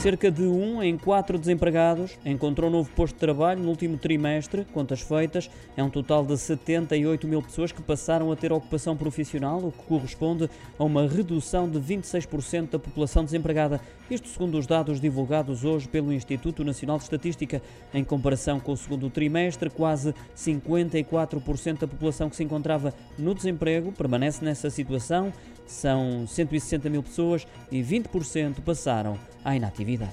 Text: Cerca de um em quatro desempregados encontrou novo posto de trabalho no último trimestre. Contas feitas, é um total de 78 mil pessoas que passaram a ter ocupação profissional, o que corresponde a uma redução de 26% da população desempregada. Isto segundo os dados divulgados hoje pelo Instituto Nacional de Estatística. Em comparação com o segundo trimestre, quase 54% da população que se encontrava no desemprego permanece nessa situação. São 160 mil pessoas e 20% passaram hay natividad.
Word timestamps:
Cerca 0.00 0.30
de 0.30 0.44
um 0.44 0.82
em 0.82 0.96
quatro 0.96 1.38
desempregados 1.38 2.18
encontrou 2.24 2.70
novo 2.70 2.90
posto 2.92 3.12
de 3.12 3.20
trabalho 3.20 3.62
no 3.62 3.68
último 3.68 3.98
trimestre. 3.98 4.64
Contas 4.72 5.02
feitas, 5.02 5.50
é 5.76 5.84
um 5.84 5.90
total 5.90 6.24
de 6.24 6.38
78 6.38 7.28
mil 7.28 7.42
pessoas 7.42 7.70
que 7.70 7.82
passaram 7.82 8.32
a 8.32 8.36
ter 8.36 8.50
ocupação 8.50 8.96
profissional, 8.96 9.58
o 9.58 9.70
que 9.70 9.82
corresponde 9.82 10.48
a 10.78 10.84
uma 10.84 11.06
redução 11.06 11.68
de 11.68 11.78
26% 11.78 12.70
da 12.70 12.78
população 12.78 13.22
desempregada. 13.22 13.78
Isto 14.10 14.28
segundo 14.28 14.56
os 14.56 14.66
dados 14.66 15.02
divulgados 15.02 15.66
hoje 15.66 15.86
pelo 15.86 16.14
Instituto 16.14 16.64
Nacional 16.64 16.96
de 16.96 17.04
Estatística. 17.04 17.60
Em 17.92 18.02
comparação 18.02 18.58
com 18.58 18.72
o 18.72 18.76
segundo 18.78 19.10
trimestre, 19.10 19.68
quase 19.68 20.14
54% 20.34 21.78
da 21.78 21.86
população 21.86 22.30
que 22.30 22.36
se 22.36 22.42
encontrava 22.42 22.94
no 23.18 23.34
desemprego 23.34 23.92
permanece 23.92 24.42
nessa 24.42 24.70
situação. 24.70 25.30
São 25.66 26.26
160 26.26 26.88
mil 26.88 27.02
pessoas 27.02 27.46
e 27.70 27.82
20% 27.82 28.60
passaram 28.64 29.18
hay 29.44 29.60
natividad. 29.60 30.10